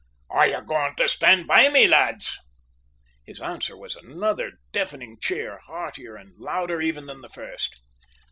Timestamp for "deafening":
4.71-5.19